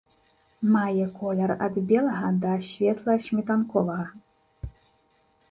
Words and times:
Мае 0.75 1.03
колер 1.19 1.51
ад 1.65 1.75
белага 1.91 2.29
да 2.47 2.53
светла-сметанковага. 2.69 4.75